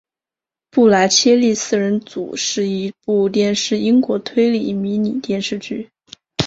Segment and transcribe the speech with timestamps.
[0.71, 5.91] 布莱切利四人组是一部电视英国推理迷你电视剧。